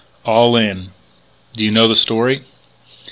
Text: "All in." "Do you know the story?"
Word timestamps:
"All 0.25 0.55
in." 0.57 0.93
"Do 1.55 1.63
you 1.63 1.69
know 1.71 1.87
the 1.87 1.95
story?" 1.95 2.41